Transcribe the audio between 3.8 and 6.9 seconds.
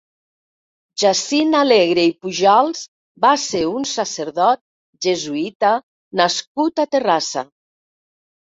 sacerdot jesuïta nascut